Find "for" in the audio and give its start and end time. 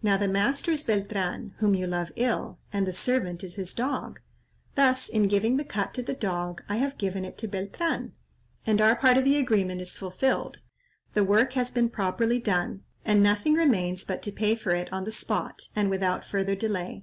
14.54-14.70